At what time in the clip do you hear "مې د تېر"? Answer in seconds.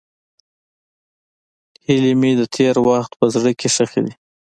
2.19-2.75